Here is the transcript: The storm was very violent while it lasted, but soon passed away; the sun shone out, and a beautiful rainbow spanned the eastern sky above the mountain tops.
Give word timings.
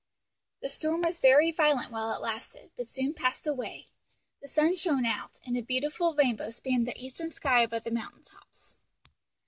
The 0.63 0.69
storm 0.71 1.03
was 1.03 1.19
very 1.19 1.51
violent 1.51 1.91
while 1.91 2.11
it 2.11 2.23
lasted, 2.23 2.71
but 2.75 2.87
soon 2.87 3.13
passed 3.13 3.45
away; 3.45 3.89
the 4.41 4.47
sun 4.47 4.75
shone 4.75 5.05
out, 5.05 5.37
and 5.45 5.55
a 5.55 5.61
beautiful 5.61 6.15
rainbow 6.15 6.49
spanned 6.49 6.87
the 6.87 6.99
eastern 6.99 7.29
sky 7.29 7.61
above 7.61 7.83
the 7.83 7.91
mountain 7.91 8.23
tops. 8.23 8.75